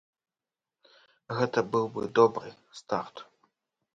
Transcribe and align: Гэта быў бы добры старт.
Гэта 1.39 1.59
быў 1.75 1.85
бы 1.97 2.07
добры 2.21 2.49
старт. 2.83 3.15